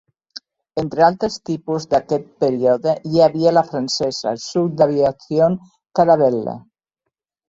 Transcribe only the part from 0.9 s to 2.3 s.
altres tipus d'aquest